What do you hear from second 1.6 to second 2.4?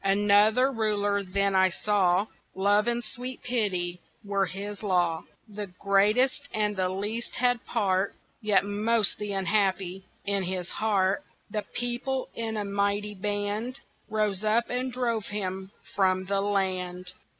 saw